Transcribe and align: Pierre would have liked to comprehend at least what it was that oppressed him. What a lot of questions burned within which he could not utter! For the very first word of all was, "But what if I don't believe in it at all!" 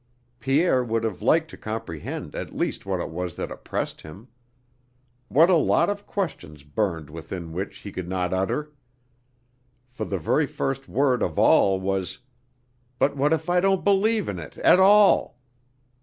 Pierre 0.39 0.83
would 0.83 1.03
have 1.03 1.21
liked 1.21 1.51
to 1.51 1.57
comprehend 1.57 2.33
at 2.33 2.55
least 2.55 2.87
what 2.87 2.99
it 2.99 3.09
was 3.09 3.35
that 3.35 3.51
oppressed 3.51 4.01
him. 4.01 4.29
What 5.27 5.47
a 5.47 5.55
lot 5.55 5.91
of 5.91 6.07
questions 6.07 6.63
burned 6.63 7.11
within 7.11 7.53
which 7.53 7.77
he 7.77 7.91
could 7.91 8.09
not 8.09 8.33
utter! 8.33 8.71
For 9.91 10.05
the 10.05 10.17
very 10.17 10.47
first 10.47 10.87
word 10.89 11.21
of 11.21 11.37
all 11.37 11.79
was, 11.79 12.17
"But 12.97 13.15
what 13.15 13.31
if 13.31 13.47
I 13.47 13.59
don't 13.59 13.83
believe 13.83 14.27
in 14.27 14.39
it 14.39 14.57
at 14.57 14.79
all!" 14.79 15.37